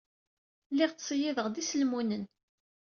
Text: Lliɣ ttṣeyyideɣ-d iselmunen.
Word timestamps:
Lliɣ 0.71 0.91
ttṣeyyideɣ-d 0.91 1.55
iselmunen. 1.61 2.23